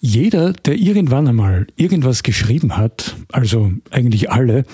Jeder, 0.00 0.52
der 0.52 0.76
irgendwann 0.76 1.26
einmal 1.26 1.66
irgendwas 1.76 2.22
geschrieben 2.22 2.76
hat, 2.76 3.16
also 3.32 3.72
eigentlich 3.90 4.30
alle, 4.30 4.64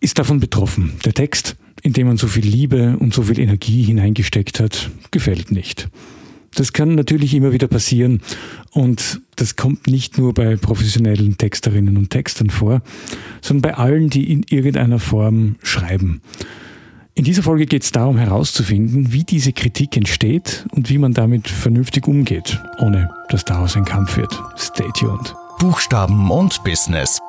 ist 0.00 0.18
davon 0.18 0.40
betroffen. 0.40 0.94
Der 1.04 1.14
Text, 1.14 1.56
in 1.82 1.92
dem 1.92 2.08
man 2.08 2.16
so 2.16 2.26
viel 2.26 2.44
Liebe 2.44 2.96
und 2.98 3.14
so 3.14 3.22
viel 3.22 3.38
Energie 3.38 3.82
hineingesteckt 3.82 4.60
hat, 4.60 4.90
gefällt 5.10 5.52
nicht. 5.52 5.88
Das 6.54 6.72
kann 6.72 6.94
natürlich 6.94 7.34
immer 7.34 7.52
wieder 7.52 7.66
passieren 7.66 8.20
und 8.72 9.22
das 9.36 9.56
kommt 9.56 9.86
nicht 9.86 10.18
nur 10.18 10.34
bei 10.34 10.56
professionellen 10.56 11.38
Texterinnen 11.38 11.96
und 11.96 12.10
Textern 12.10 12.50
vor, 12.50 12.82
sondern 13.40 13.62
bei 13.62 13.74
allen, 13.78 14.10
die 14.10 14.30
in 14.30 14.44
irgendeiner 14.50 14.98
Form 14.98 15.56
schreiben. 15.62 16.20
In 17.14 17.24
dieser 17.24 17.42
Folge 17.42 17.66
geht 17.66 17.82
es 17.82 17.92
darum 17.92 18.16
herauszufinden, 18.16 19.12
wie 19.12 19.22
diese 19.22 19.52
Kritik 19.52 19.98
entsteht 19.98 20.64
und 20.74 20.88
wie 20.88 20.96
man 20.96 21.12
damit 21.12 21.46
vernünftig 21.46 22.08
umgeht, 22.08 22.58
ohne 22.78 23.14
dass 23.28 23.44
daraus 23.44 23.76
ein 23.76 23.84
Kampf 23.84 24.16
wird. 24.16 24.32
Stay 24.56 24.88
tuned. 24.94 25.34
Buchstaben 25.58 26.30
und 26.30 26.64
Business. 26.64 27.20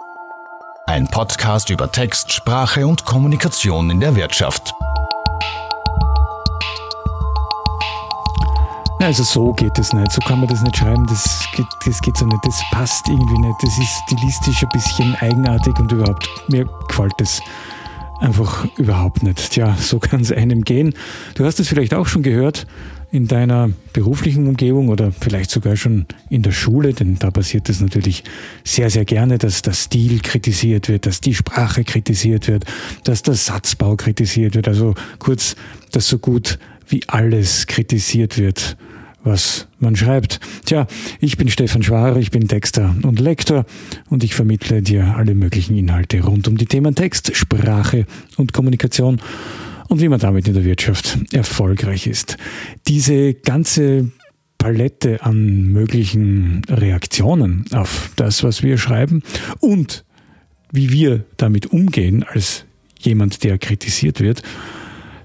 Ein 0.88 1.06
Podcast 1.08 1.70
über 1.70 1.92
Text, 1.92 2.32
Sprache 2.32 2.88
und 2.88 3.04
Kommunikation 3.04 3.90
in 3.90 4.00
der 4.00 4.16
Wirtschaft. 4.16 4.74
Also 9.00 9.24
so 9.24 9.52
geht 9.52 9.78
es 9.78 9.92
nicht, 9.92 10.14
so 10.14 10.22
kann 10.22 10.40
man 10.40 10.48
das 10.48 10.62
nicht 10.62 10.78
schreiben, 10.78 11.06
das 11.08 11.46
geht, 11.58 11.66
das 11.86 12.00
geht 12.00 12.16
so 12.16 12.26
nicht, 12.26 12.40
das 12.46 12.64
passt 12.72 13.06
irgendwie 13.10 13.38
nicht, 13.38 13.56
das 13.62 13.78
ist 13.78 14.02
stilistisch 14.06 14.64
ein 14.64 14.70
bisschen 14.70 15.16
eigenartig 15.16 15.78
und 15.78 15.92
überhaupt, 15.92 16.30
mir 16.48 16.66
gefällt 16.88 17.12
das 17.18 17.42
einfach 18.20 18.68
überhaupt 18.78 19.24
nicht. 19.24 19.52
Tja, 19.52 19.76
so 19.80 20.00
kann 20.00 20.22
es 20.22 20.32
einem 20.32 20.64
gehen. 20.64 20.94
Du 21.36 21.46
hast 21.46 21.60
es 21.60 21.68
vielleicht 21.68 21.94
auch 21.94 22.08
schon 22.08 22.24
gehört 22.24 22.66
in 23.12 23.28
deiner 23.28 23.70
beruflichen 23.94 24.48
Umgebung 24.48 24.90
oder 24.90 25.12
vielleicht 25.12 25.52
sogar 25.52 25.76
schon 25.76 26.08
in 26.30 26.42
der 26.42 26.52
Schule, 26.52 26.94
denn 26.94 27.20
da 27.20 27.30
passiert 27.30 27.70
es 27.70 27.80
natürlich 27.80 28.24
sehr, 28.64 28.90
sehr 28.90 29.06
gerne, 29.06 29.38
dass 29.38 29.62
der 29.62 29.74
Stil 29.74 30.20
kritisiert 30.20 30.90
wird, 30.90 31.06
dass 31.06 31.22
die 31.22 31.36
Sprache 31.36 31.84
kritisiert 31.84 32.48
wird, 32.48 32.66
dass 33.04 33.22
der 33.22 33.36
Satzbau 33.36 33.96
kritisiert 33.98 34.56
wird, 34.56 34.68
also 34.68 34.96
kurz, 35.20 35.56
dass 35.92 36.08
so 36.08 36.18
gut 36.18 36.58
wie 36.88 37.02
alles 37.08 37.68
kritisiert 37.68 38.40
wird 38.40 38.78
was 39.24 39.68
man 39.80 39.96
schreibt. 39.96 40.40
Tja, 40.66 40.88
ich 41.20 41.38
bin 41.38 41.50
Stefan 41.50 41.84
Schwarer, 41.84 42.18
ich 42.18 42.32
bin 42.32 42.48
Texter 42.48 42.96
und 43.04 43.20
Lektor 43.20 43.66
und 44.10 44.24
ich 44.24 44.36
vermittle 44.36 44.82
dir 44.82 45.16
alle 45.16 45.36
möglichen 45.36 45.78
Inhalte 45.78 46.22
rund 46.22 46.48
um 46.48 46.58
die 46.58 46.66
Themen 46.66 46.96
Text, 46.96 47.36
Sprache 47.36 48.06
und 48.38 48.54
Kommunikation 48.54 49.22
und 49.88 50.02
wie 50.02 50.10
man 50.10 50.20
damit 50.20 50.48
in 50.48 50.54
der 50.54 50.66
Wirtschaft 50.66 51.18
erfolgreich 51.32 52.08
ist. 52.08 52.38
Diese 52.88 53.34
ganze 53.34 54.12
Palette 54.58 55.24
an 55.24 55.68
möglichen 55.74 56.62
Reaktionen 56.70 57.66
auf 57.74 58.12
das, 58.16 58.44
was 58.44 58.64
wir 58.64 58.78
schreiben 58.78 59.24
und 59.60 60.06
wie 60.72 60.92
wir 60.92 61.26
damit 61.38 61.68
umgehen 61.68 62.24
als 62.24 62.66
jemand, 63.00 63.44
der 63.44 63.58
kritisiert 63.58 64.22
wird, 64.22 64.42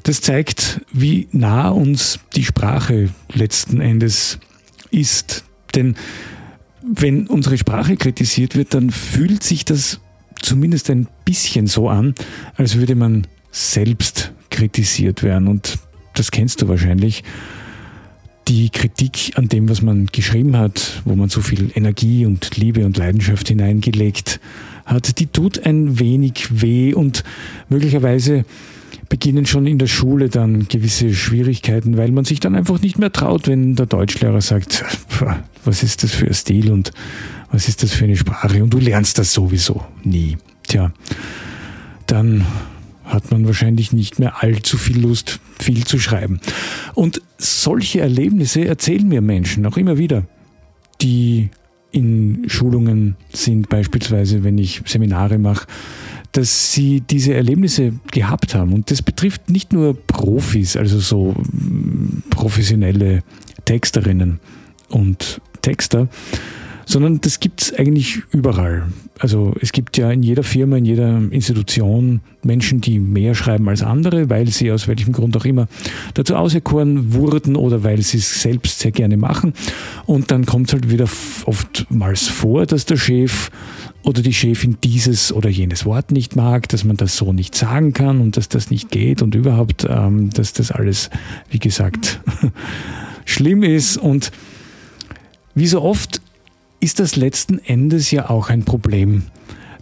das 0.03 0.21
zeigt, 0.21 0.81
wie 0.93 1.29
nah 1.33 1.69
uns 1.69 2.21
die 2.35 2.45
Sprache 2.45 3.11
letzten 3.33 3.81
Endes 3.81 4.39
ist. 4.91 5.45
Denn 5.75 5.97
wenn 6.83 7.27
unsere 7.27 7.59
Sprache 7.59 7.97
kritisiert 7.97 8.57
wird, 8.57 8.75
dann 8.75 8.91
fühlt 8.91 9.43
sich 9.43 9.65
das 9.65 10.01
zumindest 10.41 10.91
ein 10.91 11.09
bisschen 11.25 11.67
so 11.67 11.89
an, 11.89 12.15
als 12.57 12.77
würde 12.77 12.95
man 12.95 13.27
selbst 13.51 14.33
kritisiert 14.51 15.23
werden. 15.23 15.49
Und 15.49 15.79
das 16.15 16.31
kennst 16.31 16.63
du 16.63 16.69
wahrscheinlich. 16.69 17.25
Die 18.47 18.71
Kritik 18.71 19.33
an 19.35 19.49
dem, 19.49 19.69
was 19.69 19.83
man 19.83 20.07
geschrieben 20.07 20.57
hat, 20.57 21.03
wo 21.05 21.15
man 21.15 21.29
so 21.29 21.43
viel 21.43 21.71
Energie 21.75 22.25
und 22.25 22.57
Liebe 22.57 22.87
und 22.87 22.97
Leidenschaft 22.97 23.49
hineingelegt 23.49 24.41
hat, 24.89 25.19
die 25.19 25.27
tut 25.27 25.65
ein 25.65 25.99
wenig 25.99 26.61
weh 26.61 26.95
und 26.95 27.23
möglicherweise 27.69 28.45
beginnen 29.09 29.47
schon 29.47 29.67
in 29.67 29.79
der 29.79 29.87
Schule 29.87 30.29
dann 30.29 30.69
gewisse 30.69 31.15
Schwierigkeiten, 31.15 31.97
weil 31.97 32.11
man 32.11 32.25
sich 32.25 32.41
dann 32.41 32.55
einfach 32.55 32.81
nicht 32.81 32.99
mehr 32.99 33.13
traut, 33.13 33.47
wenn 33.47 33.75
der 33.75 33.87
Deutschlehrer 33.87 34.41
sagt, 34.41 34.85
was 35.65 35.83
ist 35.83 36.03
das 36.03 36.13
für 36.13 36.27
ein 36.27 36.35
Stil 36.35 36.71
und 36.71 36.93
was 37.51 37.69
ist 37.69 37.83
das 37.83 37.93
für 37.93 38.05
eine 38.05 38.17
Sprache 38.17 38.63
und 38.63 38.75
du 38.75 38.79
lernst 38.79 39.19
das 39.19 39.33
sowieso 39.33 39.83
nie. 40.05 40.37
Tja, 40.67 40.93
dann 42.07 42.45
hat 43.05 43.31
man 43.31 43.47
wahrscheinlich 43.47 43.93
nicht 43.93 44.19
mehr 44.19 44.43
allzu 44.43 44.77
viel 44.77 45.01
Lust, 45.01 45.41
viel 45.59 45.85
zu 45.85 45.99
schreiben. 45.99 46.41
Und 46.95 47.23
solche 47.39 48.01
Erlebnisse 48.01 48.67
erzählen 48.67 49.09
mir 49.09 49.23
Menschen 49.23 49.65
auch 49.65 49.79
immer 49.79 49.97
wieder, 49.97 50.25
die 51.01 51.49
in 51.91 52.45
Schulungen 52.49 53.17
sind, 53.33 53.69
beispielsweise 53.69 54.45
wenn 54.45 54.59
ich 54.59 54.83
Seminare 54.87 55.39
mache, 55.39 55.67
dass 56.33 56.73
sie 56.73 57.01
diese 57.01 57.35
Erlebnisse 57.35 57.95
gehabt 58.13 58.55
haben. 58.55 58.73
Und 58.73 58.91
das 58.91 59.03
betrifft 59.03 59.51
nicht 59.51 59.73
nur 59.73 59.95
Profis, 59.95 60.77
also 60.77 60.99
so 60.99 61.33
mm, 61.33 62.25
professionelle 62.31 63.23
Texterinnen 63.65 64.41
und 64.91 65.41
Texter, 65.63 66.09
sondern 66.89 67.21
das 67.21 67.39
gibt 67.39 67.61
es 67.61 67.75
eigentlich 67.75 68.23
überall. 68.33 68.87
Also 69.19 69.55
es 69.61 69.73
gibt 69.73 69.99
ja 69.99 70.11
in 70.11 70.23
jeder 70.23 70.43
Firma, 70.43 70.79
in 70.79 70.87
jeder 70.87 71.21
Institution 71.31 72.23
Menschen, 72.43 72.81
die 72.81 72.99
mehr 72.99 73.35
schreiben 73.35 73.69
als 73.69 73.83
andere, 73.83 74.31
weil 74.31 74.49
sie 74.49 74.73
aus 74.73 74.89
welchem 74.89 75.13
Grund 75.13 75.37
auch 75.37 75.45
immer 75.45 75.69
dazu 76.15 76.35
auserkoren 76.35 77.13
wurden 77.13 77.57
oder 77.57 77.85
weil 77.85 78.01
sie 78.01 78.17
es 78.17 78.41
selbst 78.41 78.79
sehr 78.79 78.91
gerne 78.91 79.19
machen. 79.19 79.53
Und 80.07 80.31
dann 80.31 80.47
kommt 80.47 80.69
es 80.69 80.73
halt 80.73 80.89
wieder 80.89 81.07
oftmals 81.45 82.27
vor, 82.27 82.65
dass 82.65 82.87
der 82.87 82.97
Chef 82.97 83.51
oder 84.03 84.23
die 84.23 84.33
Chefin 84.33 84.79
dieses 84.83 85.31
oder 85.31 85.51
jenes 85.51 85.85
Wort 85.85 86.11
nicht 86.11 86.37
mag, 86.37 86.71
dass 86.71 86.85
man 86.85 86.97
das 86.97 87.19
so 87.19 87.35
nicht 87.35 87.55
sagen 87.55 87.93
kann 87.93 88.23
und 88.23 88.39
dass 88.39 88.49
das 88.49 88.71
nicht 88.71 88.91
geht 88.91 89.21
und 89.21 89.35
überhaupt, 89.35 89.87
ähm, 89.87 90.31
dass 90.31 90.55
das 90.55 90.71
alles, 90.71 91.11
wie 91.51 91.59
gesagt, 91.59 92.23
schlimm 93.27 93.63
ist. 93.63 93.99
Und 93.99 94.33
wie 95.55 95.67
so 95.67 95.83
oft 95.83 96.23
ist 96.81 97.01
das 97.01 97.17
letzten 97.17 97.59
Endes 97.59 98.11
ja 98.11 98.31
auch 98.31 98.51
ein 98.51 98.65
Problem 98.65 99.25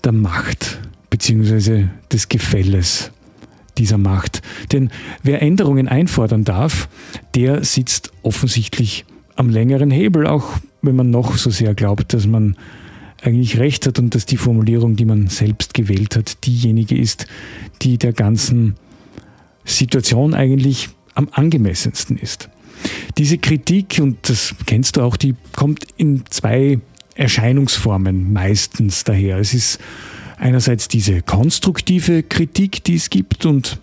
der 0.05 0.13
Macht 0.13 0.79
bzw. 1.11 1.87
des 2.13 2.29
Gefälles 2.29 3.11
dieser 3.79 3.99
Macht. 3.99 4.43
Denn 4.73 4.91
wer 5.23 5.43
Änderungen 5.43 5.89
einfordern 5.89 6.45
darf, 6.45 6.89
der 7.35 7.65
sitzt 7.65 8.13
offensichtlich 8.23 9.05
am 9.35 9.51
längeren 9.51 9.91
Hebel, 9.91 10.27
auch 10.27 10.59
wenn 10.83 10.97
man 10.97 11.11
noch 11.11 11.37
so 11.37 11.51
sehr 11.51 11.75
glaubt, 11.75 12.15
dass 12.15 12.27
man 12.27 12.57
eigentlich 13.23 13.59
recht 13.59 13.87
hat 13.87 13.99
und 13.99 14.15
dass 14.15 14.27
die 14.27 14.37
Formulierung, 14.37 14.97
die 14.97 15.05
man 15.05 15.29
selbst 15.29 15.75
gewählt 15.75 16.17
hat, 16.17 16.47
diejenige 16.47 16.97
ist, 16.97 17.27
die 17.83 17.99
der 17.99 18.13
ganzen 18.13 18.77
Situation 19.65 20.33
eigentlich 20.33 20.91
am 21.15 21.29
angemessensten 21.33 22.19
ist. 22.19 22.49
Diese 23.19 23.39
Kritik, 23.39 23.99
und 24.01 24.29
das 24.29 24.55
kennst 24.67 24.97
du 24.97 25.03
auch, 25.03 25.17
die 25.17 25.35
kommt 25.55 25.85
in 25.97 26.25
zwei 26.31 26.79
Erscheinungsformen 27.15 28.33
meistens 28.33 29.05
daher. 29.05 29.39
Es 29.39 29.55
ist 29.55 29.79
einerseits 30.39 30.89
diese 30.89 31.23
konstruktive 31.23 32.23
Kritik, 32.23 32.85
die 32.85 32.97
es 32.97 33.11
gibt, 33.11 33.47
und 33.47 33.79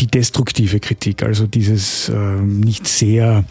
die 0.00 0.06
destruktive 0.08 0.80
Kritik, 0.80 1.22
also 1.22 1.46
dieses 1.46 2.08
äh, 2.08 2.16
nicht 2.40 2.88
sehr 2.88 3.44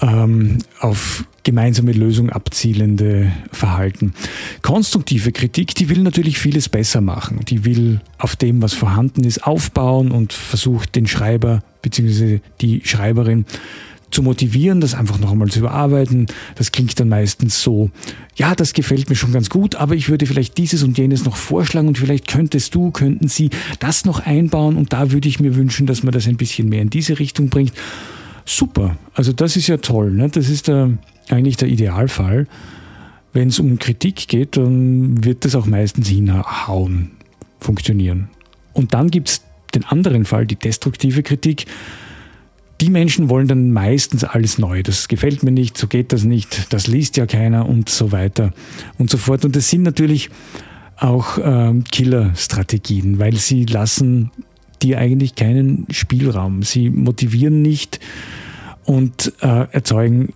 ähm, 0.00 0.58
auf 0.80 1.24
gemeinsame 1.42 1.92
Lösung 1.92 2.30
abzielende 2.30 3.30
Verhalten. 3.52 4.14
Konstruktive 4.62 5.30
Kritik, 5.30 5.74
die 5.76 5.88
will 5.88 6.02
natürlich 6.02 6.38
vieles 6.38 6.68
besser 6.68 7.00
machen. 7.00 7.40
Die 7.48 7.64
will 7.64 8.00
auf 8.18 8.34
dem, 8.34 8.62
was 8.62 8.74
vorhanden 8.74 9.22
ist, 9.22 9.44
aufbauen 9.44 10.10
und 10.10 10.32
versucht 10.32 10.96
den 10.96 11.06
Schreiber 11.06 11.62
bzw. 11.82 12.40
die 12.60 12.82
Schreiberin 12.84 13.46
zu 14.10 14.22
motivieren, 14.22 14.80
das 14.80 14.94
einfach 14.94 15.18
noch 15.18 15.32
einmal 15.32 15.48
zu 15.48 15.60
überarbeiten. 15.60 16.26
Das 16.54 16.72
klingt 16.72 16.98
dann 16.98 17.08
meistens 17.08 17.62
so, 17.62 17.90
ja, 18.34 18.54
das 18.54 18.72
gefällt 18.72 19.08
mir 19.08 19.16
schon 19.16 19.32
ganz 19.32 19.50
gut, 19.50 19.74
aber 19.74 19.94
ich 19.94 20.08
würde 20.08 20.26
vielleicht 20.26 20.58
dieses 20.58 20.82
und 20.82 20.98
jenes 20.98 21.24
noch 21.24 21.36
vorschlagen 21.36 21.88
und 21.88 21.98
vielleicht 21.98 22.26
könntest 22.26 22.74
du, 22.74 22.90
könnten 22.90 23.28
Sie 23.28 23.50
das 23.78 24.04
noch 24.04 24.20
einbauen 24.20 24.76
und 24.76 24.92
da 24.92 25.12
würde 25.12 25.28
ich 25.28 25.40
mir 25.40 25.54
wünschen, 25.54 25.86
dass 25.86 26.02
man 26.02 26.12
das 26.12 26.26
ein 26.26 26.36
bisschen 26.36 26.68
mehr 26.68 26.82
in 26.82 26.90
diese 26.90 27.18
Richtung 27.18 27.50
bringt. 27.50 27.72
Super, 28.48 28.96
also 29.12 29.32
das 29.32 29.56
ist 29.56 29.66
ja 29.66 29.78
toll. 29.78 30.12
Ne? 30.12 30.28
Das 30.28 30.48
ist 30.48 30.68
der, 30.68 30.96
eigentlich 31.28 31.56
der 31.56 31.68
Idealfall. 31.68 32.46
Wenn 33.32 33.48
es 33.48 33.58
um 33.58 33.78
Kritik 33.78 34.28
geht, 34.28 34.56
dann 34.56 35.24
wird 35.24 35.44
das 35.44 35.56
auch 35.56 35.66
meistens 35.66 36.08
hinhauen, 36.08 37.10
funktionieren. 37.60 38.28
Und 38.72 38.94
dann 38.94 39.10
gibt 39.10 39.28
es 39.28 39.42
den 39.74 39.84
anderen 39.84 40.24
Fall, 40.24 40.46
die 40.46 40.56
destruktive 40.56 41.24
Kritik. 41.24 41.66
Die 42.80 42.88
Menschen 42.88 43.28
wollen 43.28 43.48
dann 43.48 43.72
meistens 43.72 44.22
alles 44.22 44.58
neu. 44.58 44.82
Das 44.82 45.08
gefällt 45.08 45.42
mir 45.42 45.50
nicht, 45.50 45.76
so 45.76 45.88
geht 45.88 46.12
das 46.12 46.24
nicht, 46.24 46.72
das 46.72 46.86
liest 46.86 47.16
ja 47.16 47.26
keiner 47.26 47.68
und 47.68 47.88
so 47.88 48.12
weiter 48.12 48.52
und 48.96 49.10
so 49.10 49.18
fort. 49.18 49.44
Und 49.44 49.56
das 49.56 49.68
sind 49.68 49.82
natürlich 49.82 50.30
auch 50.98 51.38
ähm, 51.42 51.84
Killer-Strategien, 51.84 53.18
weil 53.18 53.34
sie 53.34 53.64
lassen 53.64 54.30
dir 54.82 54.98
eigentlich 54.98 55.34
keinen 55.34 55.86
Spielraum. 55.90 56.62
Sie 56.62 56.90
motivieren 56.90 57.62
nicht 57.62 58.00
und 58.84 59.32
äh, 59.40 59.66
erzeugen 59.72 60.32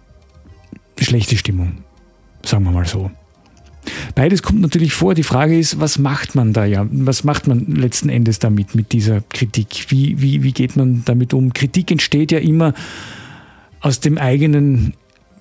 schlechte 0.98 1.36
Stimmung. 1.36 1.78
sagen 2.44 2.64
wir 2.64 2.72
mal 2.72 2.86
so. 2.86 3.10
Beides 4.14 4.42
kommt 4.42 4.60
natürlich 4.60 4.92
vor. 4.92 5.14
Die 5.14 5.22
Frage 5.22 5.58
ist, 5.58 5.80
was 5.80 5.98
macht 5.98 6.34
man 6.34 6.52
da 6.52 6.64
ja? 6.64 6.86
Was 6.90 7.24
macht 7.24 7.46
man 7.46 7.66
letzten 7.66 8.08
Endes 8.08 8.38
damit, 8.38 8.74
mit 8.74 8.92
dieser 8.92 9.22
Kritik? 9.22 9.86
Wie, 9.88 10.20
wie, 10.20 10.42
wie 10.42 10.52
geht 10.52 10.76
man 10.76 11.02
damit 11.04 11.32
um? 11.32 11.52
Kritik 11.52 11.90
entsteht 11.90 12.32
ja 12.32 12.38
immer 12.38 12.74
aus 13.80 14.00
dem 14.00 14.18
eigenen 14.18 14.94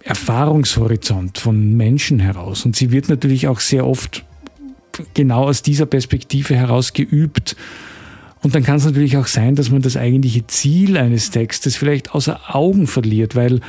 Erfahrungshorizont 0.03 1.37
von 1.37 1.75
Menschen 1.75 2.19
heraus. 2.19 2.65
Und 2.65 2.75
sie 2.75 2.91
wird 2.91 3.09
natürlich 3.09 3.47
auch 3.47 3.59
sehr 3.59 3.85
oft 3.85 4.23
genau 5.13 5.43
aus 5.43 5.61
dieser 5.61 5.85
Perspektive 5.85 6.55
heraus 6.55 6.93
geübt. 6.93 7.55
Und 8.41 8.55
dann 8.55 8.63
kann 8.63 8.77
es 8.77 8.85
natürlich 8.85 9.17
auch 9.17 9.27
sein, 9.27 9.55
dass 9.55 9.69
man 9.69 9.81
das 9.81 9.97
eigentliche 9.97 10.47
Ziel 10.47 10.97
eines 10.97 11.29
Textes 11.31 11.75
vielleicht 11.75 12.11
außer 12.11 12.55
Augen 12.55 12.87
verliert, 12.87 13.35
weil 13.35 13.59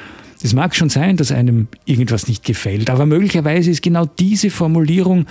es 0.43 0.55
mag 0.55 0.75
schon 0.75 0.89
sein, 0.89 1.17
dass 1.17 1.33
einem 1.33 1.69
irgendwas 1.85 2.29
nicht 2.29 2.45
gefällt, 2.45 2.89
aber 2.89 3.05
möglicherweise 3.05 3.71
ist 3.71 3.83
genau 3.83 4.07
diese 4.07 4.51
Formulierung, 4.51 5.27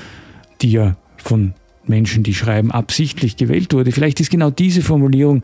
die 0.61 0.71
ja 0.71 0.97
von 1.17 1.53
Menschen, 1.87 2.23
die 2.23 2.35
schreiben, 2.35 2.71
absichtlich 2.71 3.37
gewählt 3.37 3.73
wurde, 3.73 3.91
vielleicht 3.91 4.19
ist 4.19 4.29
genau 4.29 4.51
diese 4.51 4.81
Formulierung 4.81 5.43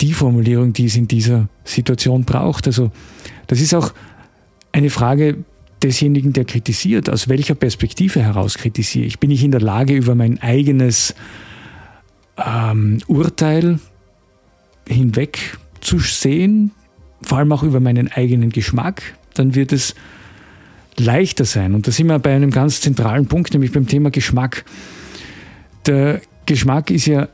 die 0.00 0.12
Formulierung, 0.12 0.72
die 0.72 0.86
es 0.86 0.96
in 0.96 1.08
dieser 1.08 1.48
Situation 1.64 2.24
braucht. 2.24 2.66
Also 2.66 2.90
das 3.46 3.60
ist 3.60 3.74
auch 3.74 3.92
eine 4.72 4.90
Frage 4.90 5.44
desjenigen, 5.82 6.32
der 6.32 6.44
kritisiert, 6.44 7.10
aus 7.10 7.28
welcher 7.28 7.54
Perspektive 7.54 8.22
heraus 8.22 8.58
kritisiere 8.58 9.06
ich. 9.06 9.18
Bin 9.18 9.30
ich 9.30 9.44
in 9.44 9.50
der 9.50 9.60
Lage, 9.60 9.94
über 9.94 10.14
mein 10.14 10.40
eigenes 10.40 11.14
ähm, 12.44 12.98
Urteil 13.06 13.78
hinweg 14.88 15.58
zu 15.80 15.98
sehen, 15.98 16.72
vor 17.22 17.38
allem 17.38 17.52
auch 17.52 17.62
über 17.62 17.80
meinen 17.80 18.08
eigenen 18.08 18.50
Geschmack, 18.50 19.02
dann 19.34 19.54
wird 19.54 19.72
es 19.72 19.94
leichter 20.96 21.44
sein. 21.44 21.74
Und 21.74 21.86
da 21.86 21.92
sind 21.92 22.06
wir 22.06 22.18
bei 22.18 22.34
einem 22.34 22.50
ganz 22.50 22.80
zentralen 22.80 23.26
Punkt, 23.26 23.52
nämlich 23.52 23.72
beim 23.72 23.86
Thema 23.86 24.10
Geschmack. 24.10 24.64
Der 25.86 26.20
Geschmack 26.46 26.90
ist 26.90 27.06
ja 27.06 27.28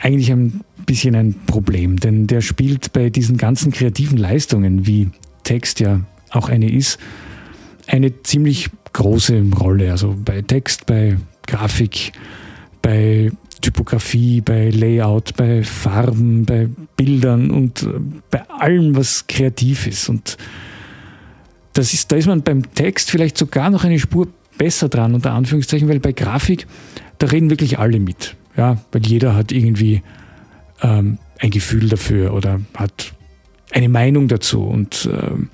eigentlich 0.00 0.30
ein 0.30 0.60
bisschen 0.86 1.14
ein 1.14 1.34
Problem, 1.46 1.98
denn 1.98 2.26
der 2.26 2.40
spielt 2.40 2.92
bei 2.92 3.10
diesen 3.10 3.36
ganzen 3.36 3.72
kreativen 3.72 4.16
Leistungen, 4.16 4.86
wie 4.86 5.10
Text 5.44 5.80
ja 5.80 6.00
auch 6.30 6.48
eine 6.48 6.70
ist, 6.70 6.98
eine 7.86 8.22
ziemlich 8.22 8.70
große 8.92 9.44
Rolle. 9.58 9.90
Also 9.90 10.16
bei 10.24 10.42
Text, 10.42 10.86
bei 10.86 11.16
Grafik, 11.46 12.12
bei 12.82 13.32
Typografie, 13.60 14.40
bei 14.40 14.70
Layout, 14.70 15.36
bei 15.36 15.62
Farben, 15.62 16.44
bei 16.44 16.68
Bildern 16.96 17.50
und 17.50 17.82
äh, 17.82 18.00
bei 18.30 18.48
allem, 18.48 18.96
was 18.96 19.26
kreativ 19.26 19.86
ist. 19.86 20.08
Und 20.08 20.36
das 21.72 21.92
ist, 21.94 22.10
da 22.12 22.16
ist 22.16 22.26
man 22.26 22.42
beim 22.42 22.74
Text 22.74 23.10
vielleicht 23.10 23.38
sogar 23.38 23.70
noch 23.70 23.84
eine 23.84 23.98
Spur 23.98 24.28
besser 24.56 24.88
dran, 24.88 25.14
unter 25.14 25.32
Anführungszeichen, 25.32 25.88
weil 25.88 26.00
bei 26.00 26.12
Grafik, 26.12 26.66
da 27.18 27.28
reden 27.28 27.50
wirklich 27.50 27.78
alle 27.78 28.00
mit. 28.00 28.36
Ja, 28.56 28.78
weil 28.90 29.06
jeder 29.06 29.36
hat 29.36 29.52
irgendwie 29.52 30.02
ähm, 30.82 31.18
ein 31.38 31.50
Gefühl 31.50 31.88
dafür 31.88 32.34
oder 32.34 32.60
hat 32.74 33.12
eine 33.70 33.88
Meinung 33.88 34.28
dazu 34.28 34.64
und 34.64 35.08
ähm, 35.12 35.50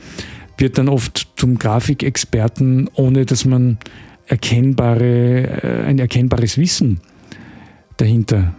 wird 0.57 0.79
dann 0.79 0.89
oft 0.89 1.29
zum 1.37 1.59
Grafikexperten, 1.59 2.89
ohne 2.95 3.27
dass 3.27 3.45
man 3.45 3.79
erkennbare, 4.27 5.63
äh, 5.63 5.85
ein 5.85 5.99
erkennbares 5.99 6.57
Wissen 6.57 7.01
dahinter 7.97 8.55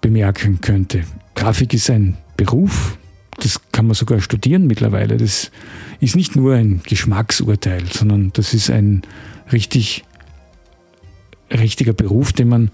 bemerken 0.00 0.60
könnte. 0.60 1.04
Grafik 1.34 1.74
ist 1.74 1.90
ein 1.90 2.16
Beruf, 2.36 2.98
das 3.38 3.60
kann 3.72 3.86
man 3.86 3.94
sogar 3.94 4.20
studieren 4.20 4.66
mittlerweile. 4.66 5.16
Das 5.16 5.50
ist 6.00 6.16
nicht 6.16 6.36
nur 6.36 6.54
ein 6.54 6.80
Geschmacksurteil, 6.84 7.84
sondern 7.90 8.30
das 8.32 8.54
ist 8.54 8.70
ein 8.70 9.02
richtig 9.52 10.04
richtiger 11.52 11.92
Beruf, 11.92 12.32
den 12.32 12.48
man, 12.48 12.70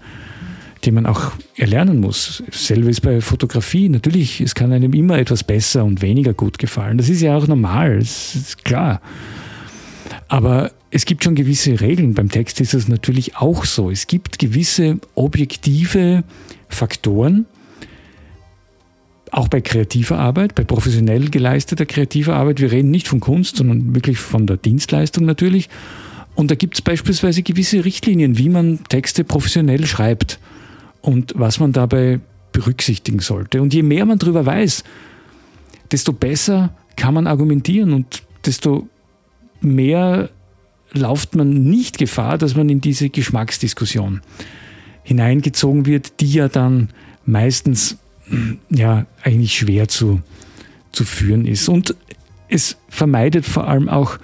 den 0.85 0.93
man 0.93 1.05
auch 1.05 1.33
erlernen 1.57 1.99
muss. 1.99 2.43
Selbe 2.51 2.89
ist 2.89 3.01
bei 3.01 3.21
Fotografie. 3.21 3.89
Natürlich, 3.89 4.41
es 4.41 4.55
kann 4.55 4.71
einem 4.71 4.93
immer 4.93 5.17
etwas 5.17 5.43
besser 5.43 5.83
und 5.83 6.01
weniger 6.01 6.33
gut 6.33 6.57
gefallen. 6.57 6.97
Das 6.97 7.09
ist 7.09 7.21
ja 7.21 7.35
auch 7.35 7.47
normal, 7.47 7.99
das 7.99 8.35
ist 8.35 8.63
klar. 8.63 9.01
Aber 10.33 10.71
es 10.89 11.05
gibt 11.05 11.23
schon 11.23 11.35
gewisse 11.35 11.79
Regeln. 11.79 12.15
Beim 12.15 12.27
Text 12.27 12.59
ist 12.59 12.73
es 12.73 12.87
natürlich 12.87 13.37
auch 13.37 13.65
so. 13.65 13.91
Es 13.91 14.07
gibt 14.07 14.39
gewisse 14.39 14.97
objektive 15.13 16.23
Faktoren, 16.69 17.45
auch 19.29 19.47
bei 19.47 19.61
kreativer 19.61 20.17
Arbeit, 20.17 20.55
bei 20.55 20.63
professionell 20.63 21.29
geleisteter 21.29 21.85
kreativer 21.85 22.35
Arbeit. 22.35 22.59
Wir 22.59 22.71
reden 22.71 22.89
nicht 22.89 23.07
von 23.07 23.19
Kunst, 23.19 23.57
sondern 23.57 23.93
wirklich 23.93 24.17
von 24.17 24.47
der 24.47 24.57
Dienstleistung 24.57 25.23
natürlich. 25.23 25.69
Und 26.33 26.49
da 26.49 26.55
gibt 26.55 26.73
es 26.73 26.81
beispielsweise 26.81 27.43
gewisse 27.43 27.85
Richtlinien, 27.85 28.39
wie 28.39 28.49
man 28.49 28.79
Texte 28.89 29.23
professionell 29.23 29.85
schreibt 29.85 30.39
und 31.01 31.33
was 31.35 31.59
man 31.59 31.73
dabei 31.73 32.21
berücksichtigen 32.53 33.19
sollte. 33.19 33.61
Und 33.61 33.71
je 33.71 33.83
mehr 33.83 34.05
man 34.05 34.17
darüber 34.17 34.47
weiß, 34.47 34.83
desto 35.91 36.11
besser 36.11 36.75
kann 36.95 37.13
man 37.13 37.27
argumentieren 37.27 37.93
und 37.93 38.23
desto 38.47 38.89
mehr 39.63 40.29
lauft 40.91 41.35
man 41.35 41.49
nicht 41.49 41.97
Gefahr, 41.97 42.37
dass 42.37 42.55
man 42.55 42.69
in 42.69 42.81
diese 42.81 43.09
Geschmacksdiskussion 43.09 44.21
hineingezogen 45.03 45.85
wird, 45.85 46.19
die 46.19 46.31
ja 46.31 46.47
dann 46.47 46.89
meistens 47.25 47.97
ja 48.69 49.05
eigentlich 49.23 49.55
schwer 49.55 49.87
zu, 49.87 50.21
zu 50.91 51.03
führen 51.03 51.45
ist. 51.45 51.67
Und 51.67 51.95
es 52.47 52.77
vermeidet 52.89 53.45
vor 53.45 53.67
allem 53.67 53.89
auch 53.89 54.17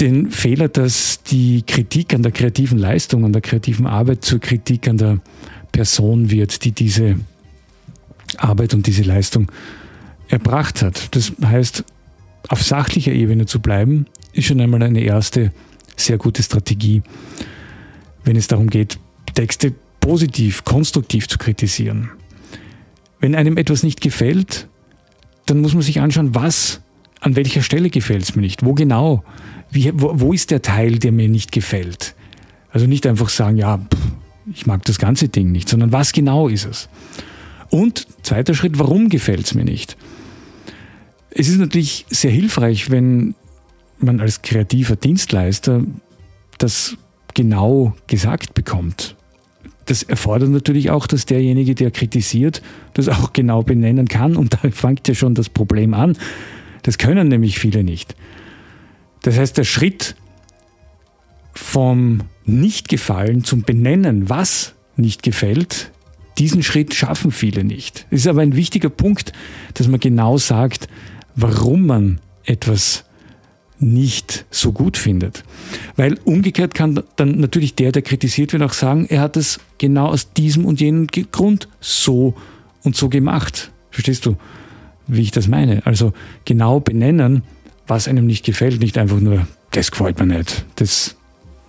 den 0.00 0.30
Fehler, 0.30 0.68
dass 0.68 1.22
die 1.22 1.62
Kritik 1.62 2.12
an 2.12 2.22
der 2.22 2.32
kreativen 2.32 2.78
Leistung, 2.78 3.24
an 3.24 3.32
der 3.32 3.42
kreativen 3.42 3.86
Arbeit 3.86 4.24
zur 4.24 4.40
Kritik 4.40 4.88
an 4.88 4.98
der 4.98 5.20
Person 5.70 6.30
wird, 6.30 6.64
die 6.64 6.72
diese 6.72 7.20
Arbeit 8.36 8.74
und 8.74 8.86
diese 8.86 9.02
Leistung 9.02 9.50
erbracht 10.28 10.82
hat. 10.82 11.14
Das 11.14 11.32
heißt, 11.42 11.84
auf 12.48 12.62
sachlicher 12.62 13.12
Ebene 13.12 13.46
zu 13.46 13.60
bleiben, 13.60 14.06
ist 14.32 14.46
schon 14.46 14.60
einmal 14.60 14.82
eine 14.82 15.00
erste 15.00 15.52
sehr 15.96 16.18
gute 16.18 16.42
Strategie, 16.42 17.02
wenn 18.24 18.36
es 18.36 18.48
darum 18.48 18.70
geht, 18.70 18.98
Texte 19.34 19.74
positiv, 20.00 20.64
konstruktiv 20.64 21.28
zu 21.28 21.38
kritisieren. 21.38 22.10
Wenn 23.20 23.34
einem 23.34 23.56
etwas 23.56 23.82
nicht 23.82 24.00
gefällt, 24.00 24.68
dann 25.46 25.60
muss 25.60 25.74
man 25.74 25.82
sich 25.82 26.00
anschauen, 26.00 26.34
was, 26.34 26.80
an 27.20 27.36
welcher 27.36 27.62
Stelle 27.62 27.88
gefällt 27.88 28.22
es 28.22 28.34
mir 28.34 28.42
nicht, 28.42 28.64
wo 28.64 28.74
genau, 28.74 29.24
wie, 29.70 29.92
wo, 29.94 30.12
wo, 30.20 30.32
ist 30.32 30.50
der 30.50 30.62
Teil, 30.62 30.98
der 30.98 31.12
mir 31.12 31.28
nicht 31.28 31.52
gefällt. 31.52 32.14
Also 32.70 32.86
nicht 32.86 33.06
einfach 33.06 33.28
sagen, 33.28 33.56
ja, 33.56 33.78
pff, 33.78 33.98
ich 34.52 34.66
mag 34.66 34.84
das 34.84 34.98
ganze 34.98 35.28
Ding 35.28 35.52
nicht, 35.52 35.68
sondern 35.68 35.92
was 35.92 36.12
genau 36.12 36.48
ist 36.48 36.66
es. 36.66 36.88
Und 37.70 38.06
zweiter 38.22 38.54
Schritt, 38.54 38.78
warum 38.78 39.08
gefällt 39.08 39.46
es 39.46 39.54
mir 39.54 39.64
nicht? 39.64 39.96
Es 41.34 41.48
ist 41.48 41.58
natürlich 41.58 42.06
sehr 42.10 42.30
hilfreich, 42.30 42.90
wenn 42.90 43.34
man 43.98 44.20
als 44.20 44.42
kreativer 44.42 44.96
Dienstleister 44.96 45.82
das 46.58 46.96
genau 47.34 47.94
gesagt 48.06 48.54
bekommt. 48.54 49.16
Das 49.86 50.02
erfordert 50.02 50.50
natürlich 50.50 50.90
auch, 50.90 51.06
dass 51.06 51.26
derjenige, 51.26 51.74
der 51.74 51.90
kritisiert, 51.90 52.62
das 52.94 53.08
auch 53.08 53.32
genau 53.32 53.62
benennen 53.62 54.08
kann. 54.08 54.36
Und 54.36 54.54
da 54.62 54.70
fängt 54.70 55.08
ja 55.08 55.14
schon 55.14 55.34
das 55.34 55.48
Problem 55.48 55.94
an. 55.94 56.16
Das 56.82 56.98
können 56.98 57.28
nämlich 57.28 57.58
viele 57.58 57.84
nicht. 57.84 58.14
Das 59.22 59.38
heißt, 59.38 59.56
der 59.56 59.64
Schritt 59.64 60.16
vom 61.54 62.22
Nicht-Gefallen 62.44 63.44
zum 63.44 63.62
Benennen, 63.62 64.28
was 64.28 64.74
nicht 64.96 65.22
gefällt, 65.22 65.92
diesen 66.38 66.62
Schritt 66.62 66.94
schaffen 66.94 67.30
viele 67.30 67.62
nicht. 67.62 68.06
Es 68.10 68.20
ist 68.20 68.26
aber 68.26 68.42
ein 68.42 68.56
wichtiger 68.56 68.88
Punkt, 68.88 69.32
dass 69.74 69.86
man 69.86 70.00
genau 70.00 70.38
sagt, 70.38 70.88
warum 71.34 71.86
man 71.86 72.20
etwas 72.44 73.04
nicht 73.78 74.44
so 74.50 74.72
gut 74.72 74.96
findet. 74.96 75.44
Weil 75.96 76.18
umgekehrt 76.24 76.74
kann 76.74 77.02
dann 77.16 77.40
natürlich 77.40 77.74
der, 77.74 77.92
der 77.92 78.02
kritisiert 78.02 78.52
wird, 78.52 78.62
auch 78.62 78.72
sagen, 78.72 79.06
er 79.08 79.20
hat 79.20 79.36
es 79.36 79.58
genau 79.78 80.06
aus 80.06 80.32
diesem 80.32 80.64
und 80.64 80.80
jenem 80.80 81.08
Grund 81.08 81.68
so 81.80 82.34
und 82.84 82.96
so 82.96 83.08
gemacht. 83.08 83.72
Verstehst 83.90 84.24
du, 84.24 84.36
wie 85.06 85.22
ich 85.22 85.32
das 85.32 85.48
meine? 85.48 85.84
Also 85.84 86.12
genau 86.44 86.80
benennen, 86.80 87.42
was 87.86 88.08
einem 88.08 88.26
nicht 88.26 88.44
gefällt, 88.44 88.80
nicht 88.80 88.98
einfach 88.98 89.20
nur, 89.20 89.46
das 89.72 89.90
gefällt 89.90 90.18
mir 90.18 90.26
nicht. 90.26 90.64
Das 90.76 91.16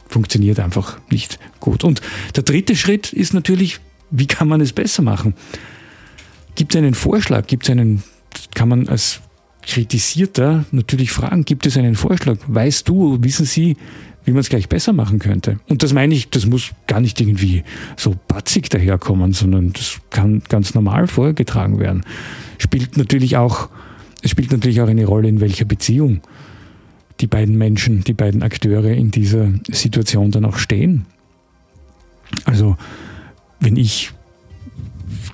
funktioniert 0.07 0.59
einfach 0.59 0.99
nicht 1.09 1.39
gut. 1.59 1.83
Und 1.83 2.01
der 2.35 2.43
dritte 2.43 2.75
Schritt 2.75 3.11
ist 3.11 3.33
natürlich, 3.33 3.79
wie 4.11 4.27
kann 4.27 4.47
man 4.47 4.61
es 4.61 4.71
besser 4.71 5.01
machen? 5.01 5.33
Gibt 6.55 6.75
es 6.75 6.77
einen 6.77 6.93
Vorschlag? 6.93 7.47
Gibt 7.47 7.63
es 7.63 7.71
einen, 7.71 8.03
kann 8.53 8.69
man 8.69 8.87
als 8.87 9.21
Kritisierter 9.65 10.65
natürlich 10.71 11.11
fragen, 11.11 11.45
gibt 11.45 11.65
es 11.65 11.77
einen 11.77 11.95
Vorschlag? 11.95 12.37
Weißt 12.47 12.87
du, 12.87 13.17
wissen 13.21 13.45
Sie, 13.45 13.77
wie 14.25 14.31
man 14.31 14.39
es 14.39 14.49
gleich 14.49 14.69
besser 14.69 14.93
machen 14.93 15.19
könnte? 15.19 15.59
Und 15.67 15.83
das 15.83 15.93
meine 15.93 16.13
ich, 16.13 16.29
das 16.29 16.45
muss 16.45 16.71
gar 16.87 16.99
nicht 16.99 17.19
irgendwie 17.19 17.63
so 17.97 18.15
batzig 18.27 18.69
daherkommen, 18.69 19.33
sondern 19.33 19.73
das 19.73 19.99
kann 20.09 20.41
ganz 20.49 20.73
normal 20.73 21.07
vorgetragen 21.07 21.79
werden. 21.79 22.03
Spielt 22.57 22.97
natürlich 22.97 23.37
auch, 23.37 23.69
es 24.21 24.31
spielt 24.31 24.51
natürlich 24.51 24.81
auch 24.81 24.87
eine 24.87 25.05
Rolle, 25.05 25.27
in 25.27 25.41
welcher 25.41 25.65
Beziehung 25.65 26.21
die 27.19 27.27
beiden 27.27 27.57
Menschen, 27.57 28.03
die 28.03 28.13
beiden 28.13 28.43
Akteure 28.43 28.91
in 28.91 29.11
dieser 29.11 29.49
Situation 29.69 30.31
dann 30.31 30.45
auch 30.45 30.57
stehen. 30.57 31.05
Also 32.45 32.77
wenn 33.59 33.77
ich 33.77 34.11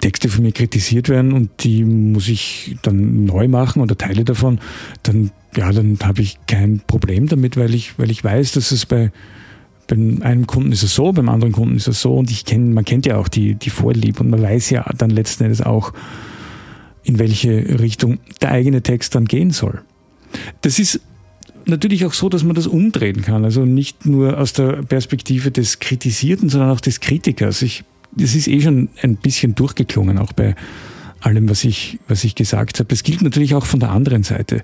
Texte 0.01 0.29
von 0.29 0.43
mir 0.43 0.51
kritisiert 0.51 1.09
werden 1.09 1.33
und 1.33 1.50
die 1.63 1.83
muss 1.83 2.27
ich 2.27 2.77
dann 2.81 3.25
neu 3.25 3.48
machen 3.48 3.81
oder 3.81 3.98
Teile 3.98 4.24
davon, 4.24 4.59
dann 5.03 5.31
ja, 5.55 5.71
dann 5.71 5.98
habe 6.03 6.21
ich 6.21 6.38
kein 6.48 6.81
Problem 6.86 7.27
damit, 7.27 7.57
weil 7.57 7.74
ich, 7.74 7.98
weil 7.98 8.12
ich 8.12 8.24
weiß, 8.24 8.51
dass 8.53 8.71
es 8.71 8.86
bei, 8.86 9.12
bei 9.88 9.95
einem 9.95 10.45
Kunden 10.48 10.71
ist 10.71 10.83
es 10.83 10.93
so, 10.93 11.12
beim 11.12 11.29
anderen 11.29 11.53
Kunden 11.53 11.75
ist 11.75 11.88
es 11.88 12.01
so 12.01 12.15
und 12.15 12.29
ich 12.29 12.45
kenne, 12.45 12.74
man 12.74 12.86
kennt 12.86 13.05
ja 13.05 13.17
auch 13.17 13.27
die, 13.27 13.55
die 13.55 13.71
Vorliebe 13.71 14.19
und 14.21 14.29
man 14.29 14.41
weiß 14.41 14.69
ja 14.69 14.86
dann 14.98 15.09
letzten 15.09 15.45
Endes 15.45 15.62
auch, 15.62 15.93
in 17.03 17.17
welche 17.17 17.79
Richtung 17.79 18.19
der 18.41 18.51
eigene 18.51 18.83
Text 18.83 19.15
dann 19.15 19.25
gehen 19.25 19.51
soll. 19.51 19.81
Das 20.62 20.77
ist 20.77 21.01
natürlich 21.65 22.05
auch 22.05 22.13
so, 22.13 22.29
dass 22.29 22.43
man 22.43 22.55
das 22.55 22.67
umdrehen 22.67 23.21
kann. 23.21 23.43
Also 23.45 23.65
nicht 23.65 24.05
nur 24.05 24.38
aus 24.38 24.53
der 24.53 24.83
Perspektive 24.83 25.50
des 25.50 25.79
Kritisierten, 25.79 26.50
sondern 26.50 26.69
auch 26.69 26.81
des 26.81 27.00
Kritikers. 27.00 27.62
Ich, 27.62 27.83
das 28.12 28.36
ist 28.36 28.48
eh 28.48 28.62
schon 28.62 28.89
ein 29.01 29.16
bisschen 29.18 29.56
durchgeklungen, 29.56 30.18
auch 30.18 30.34
bei 30.34 30.56
allem, 31.22 31.50
was 31.50 31.63
ich, 31.63 32.00
was 32.08 32.24
ich 32.24 32.36
gesagt 32.36 32.80
habe. 32.80 32.88
Das 32.88 33.04
gilt 33.04 33.22
natürlich 33.22 33.56
auch 33.56 33.66
von 33.66 33.80
der 33.80 33.92
anderen 33.92 34.24
Seite. 34.24 34.63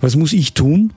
Was 0.00 0.16
muss 0.16 0.32
ich 0.32 0.54
tun, 0.54 0.92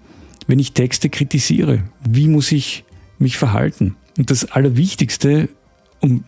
wenn 0.48 0.60
ich 0.60 0.74
Texte 0.74 1.10
kritisiere? 1.10 1.84
Wie 2.08 2.28
muss 2.28 2.52
ich 2.52 2.84
mich 3.20 3.38
verhalten? 3.38 3.96
Und 4.18 4.32
das 4.32 4.52
Allerwichtigste, 4.52 5.50
um 6.00 6.24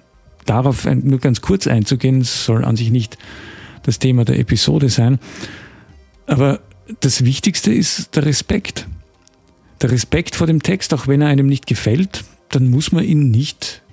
darauf 0.45 0.85
nur 0.85 1.19
ganz 1.19 1.41
kurz 1.41 1.67
einzugehen, 1.67 2.23
soll 2.23 2.63
an 2.63 2.75
sich 2.75 2.91
nicht 2.91 3.17
das 3.83 3.99
Thema 3.99 4.25
der 4.25 4.39
Episode 4.39 4.89
sein, 4.89 5.19
aber 6.25 6.59
das 6.99 7.23
Wichtigste 7.23 7.73
ist 7.73 8.15
der 8.15 8.25
Respekt 8.25 8.87
der 9.81 9.91
Respekt 9.91 10.35
vor 10.35 10.47
dem 10.47 10.63
Text, 10.63 10.93
auch 10.93 11.07
wenn 11.07 11.21
er 11.21 11.27
einem 11.27 11.47
nicht 11.47 11.67
gefällt, 11.67 12.23
dann 12.49 12.69
muss 12.69 12.91
man 12.91 13.03
ihn 13.03 13.29
nicht 13.29 13.83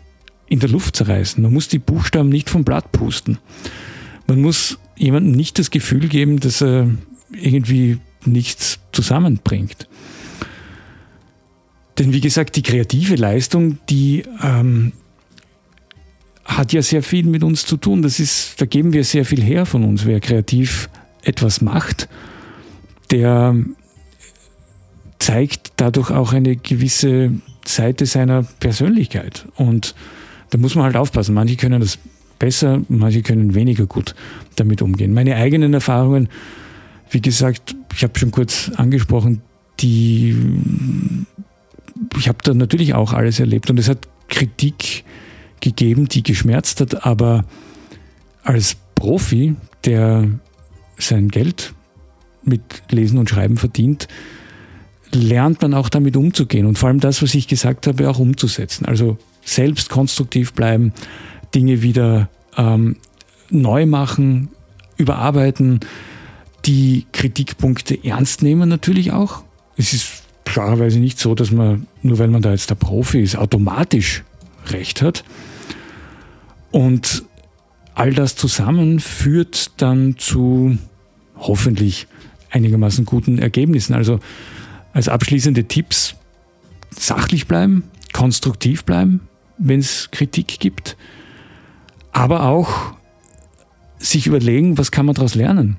in 0.48 0.60
der 0.60 0.68
Luft 0.68 0.96
zerreißen. 0.96 1.42
Man 1.42 1.52
muss 1.52 1.68
die 1.68 1.78
Buchstaben 1.78 2.28
nicht 2.28 2.50
vom 2.50 2.64
Blatt 2.64 2.92
pusten. 2.92 3.38
Man 4.26 4.40
muss 4.40 4.78
jemandem 4.96 5.32
nicht 5.32 5.58
das 5.58 5.70
Gefühl 5.70 6.08
geben, 6.08 6.40
dass 6.40 6.62
er 6.62 6.88
irgendwie 7.32 7.98
nichts 8.24 8.78
zusammenbringt. 8.92 9.88
Denn 11.98 12.12
wie 12.12 12.20
gesagt, 12.20 12.56
die 12.56 12.62
kreative 12.62 13.14
Leistung, 13.14 13.78
die 13.88 14.24
ähm, 14.42 14.92
hat 16.44 16.72
ja 16.72 16.82
sehr 16.82 17.02
viel 17.02 17.24
mit 17.24 17.42
uns 17.42 17.64
zu 17.64 17.76
tun. 17.76 18.02
Das 18.02 18.20
ist, 18.20 18.60
da 18.60 18.66
geben 18.66 18.92
wir 18.92 19.04
sehr 19.04 19.24
viel 19.24 19.42
her 19.42 19.64
von 19.66 19.84
uns. 19.84 20.04
Wer 20.04 20.20
kreativ 20.20 20.88
etwas 21.22 21.60
macht, 21.60 22.08
der 23.10 23.56
zeigt 25.18 25.72
dadurch 25.76 26.10
auch 26.10 26.32
eine 26.32 26.56
gewisse 26.56 27.32
Seite 27.64 28.06
seiner 28.06 28.42
Persönlichkeit. 28.42 29.46
Und 29.54 29.94
da 30.54 30.60
muss 30.60 30.76
man 30.76 30.84
halt 30.84 30.96
aufpassen. 30.96 31.34
Manche 31.34 31.56
können 31.56 31.80
das 31.80 31.98
besser, 32.38 32.80
manche 32.88 33.22
können 33.22 33.56
weniger 33.56 33.86
gut 33.86 34.14
damit 34.54 34.82
umgehen. 34.82 35.12
Meine 35.12 35.34
eigenen 35.34 35.74
Erfahrungen, 35.74 36.28
wie 37.10 37.20
gesagt, 37.20 37.74
ich 37.92 38.04
habe 38.04 38.16
schon 38.16 38.30
kurz 38.30 38.70
angesprochen, 38.76 39.42
die 39.80 40.36
ich 42.16 42.28
habe 42.28 42.38
da 42.44 42.54
natürlich 42.54 42.94
auch 42.94 43.12
alles 43.12 43.40
erlebt 43.40 43.68
und 43.68 43.80
es 43.80 43.88
hat 43.88 44.06
Kritik 44.28 45.02
gegeben, 45.60 46.06
die 46.06 46.22
geschmerzt 46.22 46.80
hat, 46.80 47.04
aber 47.04 47.44
als 48.44 48.76
Profi, 48.94 49.56
der 49.84 50.28
sein 50.98 51.30
Geld 51.30 51.74
mit 52.44 52.62
Lesen 52.92 53.18
und 53.18 53.28
Schreiben 53.28 53.56
verdient, 53.56 54.06
lernt 55.12 55.62
man 55.62 55.74
auch 55.74 55.88
damit 55.88 56.16
umzugehen 56.16 56.66
und 56.66 56.78
vor 56.78 56.90
allem 56.90 57.00
das, 57.00 57.22
was 57.22 57.34
ich 57.34 57.48
gesagt 57.48 57.88
habe, 57.88 58.08
auch 58.08 58.20
umzusetzen. 58.20 58.84
Also 58.84 59.18
selbst 59.44 59.90
konstruktiv 59.90 60.52
bleiben, 60.52 60.92
Dinge 61.54 61.82
wieder 61.82 62.28
ähm, 62.56 62.96
neu 63.50 63.86
machen, 63.86 64.48
überarbeiten, 64.96 65.80
die 66.64 67.06
Kritikpunkte 67.12 68.02
ernst 68.04 68.42
nehmen 68.42 68.68
natürlich 68.68 69.12
auch. 69.12 69.44
Es 69.76 69.92
ist 69.92 70.22
klarerweise 70.44 70.98
nicht 70.98 71.18
so, 71.18 71.34
dass 71.34 71.50
man, 71.50 71.86
nur 72.02 72.18
weil 72.18 72.28
man 72.28 72.42
da 72.42 72.50
jetzt 72.50 72.70
der 72.70 72.76
Profi 72.76 73.20
ist, 73.22 73.36
automatisch 73.36 74.22
recht 74.68 75.02
hat. 75.02 75.24
Und 76.70 77.24
all 77.94 78.12
das 78.12 78.36
zusammen 78.36 79.00
führt 79.00 79.80
dann 79.80 80.16
zu 80.18 80.78
hoffentlich 81.36 82.06
einigermaßen 82.50 83.04
guten 83.04 83.38
Ergebnissen. 83.38 83.94
Also 83.94 84.20
als 84.92 85.08
abschließende 85.08 85.64
Tipps 85.64 86.14
sachlich 86.90 87.46
bleiben, 87.46 87.84
konstruktiv 88.12 88.84
bleiben, 88.84 89.20
wenn 89.58 89.80
es 89.80 90.10
Kritik 90.10 90.60
gibt, 90.60 90.96
aber 92.12 92.44
auch 92.44 92.94
sich 93.98 94.26
überlegen, 94.26 94.78
was 94.78 94.90
kann 94.90 95.06
man 95.06 95.14
daraus 95.14 95.34
lernen 95.34 95.76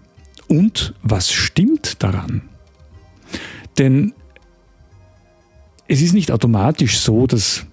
und 0.47 0.93
was 1.01 1.31
stimmt 1.31 2.01
daran. 2.03 2.43
Denn 3.77 4.13
es 5.87 6.01
ist 6.01 6.13
nicht 6.13 6.31
automatisch 6.31 6.99
so, 6.99 7.27
dass 7.27 7.65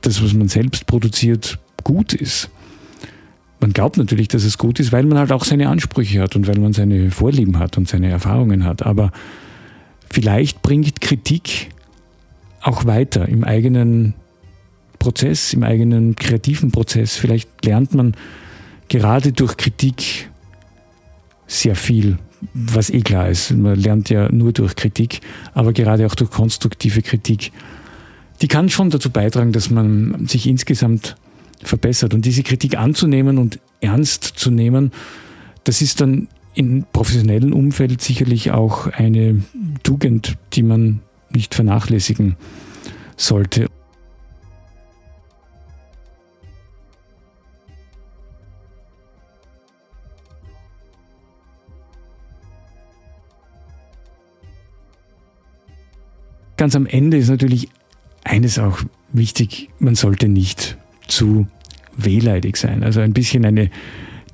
das, 0.00 0.22
was 0.22 0.32
man 0.32 0.48
selbst 0.48 0.86
produziert, 0.86 1.58
gut 1.84 2.14
ist. 2.14 2.50
Man 3.60 3.72
glaubt 3.72 3.96
natürlich, 3.96 4.28
dass 4.28 4.44
es 4.44 4.58
gut 4.58 4.80
ist, 4.80 4.92
weil 4.92 5.04
man 5.04 5.18
halt 5.18 5.32
auch 5.32 5.44
seine 5.44 5.68
Ansprüche 5.68 6.20
hat 6.20 6.36
und 6.36 6.46
weil 6.46 6.58
man 6.58 6.72
seine 6.72 7.10
Vorlieben 7.10 7.58
hat 7.58 7.76
und 7.76 7.88
seine 7.88 8.08
Erfahrungen 8.10 8.64
hat. 8.64 8.84
Aber 8.84 9.12
Vielleicht 10.16 10.62
bringt 10.62 11.00
Kritik 11.00 11.68
auch 12.62 12.86
weiter 12.86 13.28
im 13.28 13.44
eigenen 13.44 14.14
Prozess, 15.06 15.52
im 15.52 15.62
eigenen 15.62 16.16
kreativen 16.16 16.72
Prozess. 16.72 17.14
Vielleicht 17.14 17.64
lernt 17.64 17.94
man 17.94 18.16
gerade 18.88 19.30
durch 19.30 19.56
Kritik 19.56 20.28
sehr 21.46 21.76
viel, 21.76 22.18
was 22.54 22.90
eh 22.90 23.02
klar 23.02 23.28
ist. 23.28 23.52
Man 23.52 23.78
lernt 23.78 24.10
ja 24.10 24.28
nur 24.32 24.52
durch 24.52 24.74
Kritik, 24.74 25.20
aber 25.54 25.72
gerade 25.72 26.06
auch 26.06 26.16
durch 26.16 26.32
konstruktive 26.32 27.02
Kritik. 27.02 27.52
Die 28.42 28.48
kann 28.48 28.68
schon 28.68 28.90
dazu 28.90 29.10
beitragen, 29.10 29.52
dass 29.52 29.70
man 29.70 30.26
sich 30.26 30.48
insgesamt 30.48 31.14
verbessert. 31.62 32.12
Und 32.12 32.24
diese 32.24 32.42
Kritik 32.42 32.76
anzunehmen 32.76 33.38
und 33.38 33.60
ernst 33.80 34.24
zu 34.24 34.50
nehmen, 34.50 34.90
das 35.62 35.82
ist 35.82 36.00
dann 36.00 36.26
im 36.54 36.84
professionellen 36.92 37.52
Umfeld 37.52 38.02
sicherlich 38.02 38.50
auch 38.50 38.88
eine 38.88 39.44
Tugend, 39.84 40.36
die 40.54 40.64
man 40.64 41.00
nicht 41.30 41.54
vernachlässigen 41.54 42.34
sollte. 43.16 43.68
Ganz 56.56 56.74
am 56.74 56.86
Ende 56.86 57.16
ist 57.16 57.28
natürlich 57.28 57.68
eines 58.24 58.58
auch 58.58 58.78
wichtig, 59.12 59.68
man 59.78 59.94
sollte 59.94 60.28
nicht 60.28 60.76
zu 61.06 61.46
wehleidig 61.96 62.56
sein. 62.56 62.82
Also 62.82 63.00
ein 63.00 63.12
bisschen 63.12 63.44
eine 63.44 63.70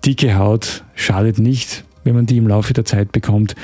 dicke 0.05 0.37
Haut 0.37 0.85
schadet 0.95 1.39
nicht 1.39 1.85
wenn 2.05 2.15
man 2.15 2.27
die 2.27 2.37
im 2.37 2.49
Laufe 2.49 2.73
der 2.73 2.85
Zeit 2.85 3.13
bekommt. 3.13 3.55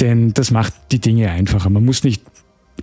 Denn 0.00 0.32
das 0.34 0.50
macht 0.50 0.74
die 0.92 1.00
Dinge 1.00 1.30
einfacher. 1.30 1.70
Man 1.70 1.84
muss 1.84 2.04
nicht 2.04 2.22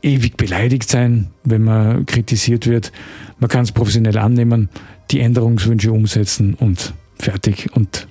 ewig 0.01 0.35
beleidigt 0.35 0.89
sein, 0.89 1.27
wenn 1.43 1.63
man 1.63 2.05
kritisiert 2.05 2.67
wird. 2.67 2.91
Man 3.39 3.49
kann 3.49 3.63
es 3.63 3.71
professionell 3.71 4.17
annehmen, 4.17 4.69
die 5.11 5.21
Änderungswünsche 5.21 5.91
umsetzen 5.91 6.55
und 6.55 6.93
fertig. 7.17 7.69
Und 7.73 8.07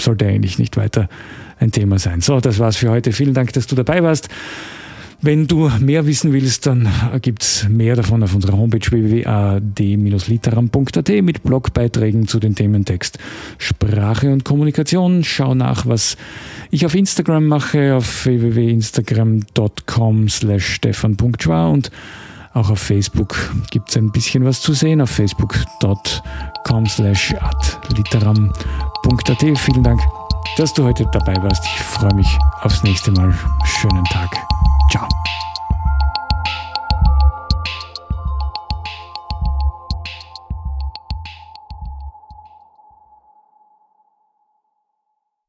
sollte 0.00 0.26
eigentlich 0.26 0.58
nicht 0.58 0.76
weiter 0.76 1.08
ein 1.60 1.72
Thema 1.72 1.98
sein. 1.98 2.20
So, 2.20 2.40
das 2.40 2.58
war's 2.58 2.76
für 2.76 2.90
heute. 2.90 3.12
Vielen 3.12 3.34
Dank, 3.34 3.52
dass 3.52 3.66
du 3.66 3.74
dabei 3.74 4.02
warst. 4.02 4.28
Wenn 5.20 5.48
du 5.48 5.68
mehr 5.80 6.06
wissen 6.06 6.32
willst, 6.32 6.66
dann 6.66 6.88
gibt 7.22 7.42
es 7.42 7.68
mehr 7.68 7.96
davon 7.96 8.22
auf 8.22 8.36
unserer 8.36 8.56
Homepage 8.56 8.88
www.ad-literam.at 8.88 11.08
mit 11.22 11.42
Blogbeiträgen 11.42 12.28
zu 12.28 12.38
den 12.38 12.54
Themen 12.54 12.84
Text, 12.84 13.18
Sprache 13.58 14.32
und 14.32 14.44
Kommunikation. 14.44 15.24
Schau 15.24 15.56
nach, 15.56 15.86
was 15.86 16.16
ich 16.70 16.86
auf 16.86 16.94
Instagram 16.94 17.46
mache, 17.46 17.96
auf 17.96 18.26
www.instagram.com 18.26 20.28
slash 20.28 20.74
stefan.schwa 20.74 21.66
und 21.66 21.90
auch 22.54 22.70
auf 22.70 22.78
Facebook 22.78 23.34
gibt 23.70 23.90
es 23.90 23.96
ein 23.96 24.12
bisschen 24.12 24.44
was 24.44 24.60
zu 24.60 24.72
sehen, 24.72 25.00
auf 25.00 25.10
facebook.com 25.10 26.86
slash 26.86 27.34
adliteram.at. 27.88 29.58
Vielen 29.58 29.82
Dank, 29.82 30.00
dass 30.56 30.72
du 30.74 30.84
heute 30.84 31.06
dabei 31.12 31.34
warst. 31.42 31.64
Ich 31.64 31.82
freue 31.82 32.14
mich 32.14 32.28
aufs 32.60 32.84
nächste 32.84 33.10
Mal. 33.10 33.36
Schönen 33.64 34.04
Tag. 34.04 34.30